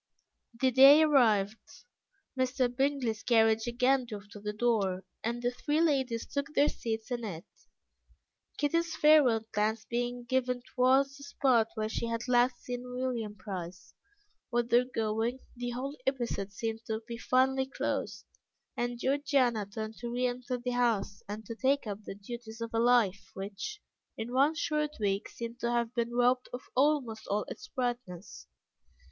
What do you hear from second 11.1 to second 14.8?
the spot where she had last seen William Price. With